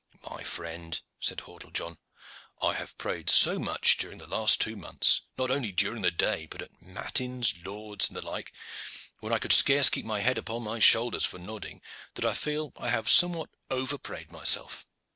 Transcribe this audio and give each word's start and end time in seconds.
"My 0.27 0.43
friend," 0.43 0.99
said 1.19 1.41
Hordle 1.41 1.69
John, 1.71 1.99
"I 2.59 2.73
have 2.73 2.97
prayed 2.97 3.29
so 3.29 3.59
much 3.59 3.99
during 3.99 4.17
the 4.17 4.25
last 4.25 4.59
two 4.59 4.75
months, 4.75 5.21
not 5.37 5.51
only 5.51 5.71
during 5.71 6.01
the 6.01 6.09
day, 6.09 6.47
but 6.49 6.63
at 6.63 6.81
matins, 6.81 7.53
lauds, 7.63 8.07
and 8.09 8.17
the 8.17 8.23
like, 8.25 8.51
when 9.19 9.31
I 9.31 9.37
could 9.37 9.53
scarce 9.53 9.91
keep 9.91 10.03
my 10.07 10.21
head 10.21 10.39
upon 10.39 10.63
my 10.63 10.79
shoulders 10.79 11.25
for 11.25 11.37
nodding, 11.37 11.83
that 12.15 12.25
I 12.25 12.33
feel 12.33 12.71
that 12.71 12.81
I 12.81 12.89
have 12.89 13.09
somewhat 13.11 13.51
over 13.69 13.99
prayed 13.99 14.31
myself." 14.31 14.87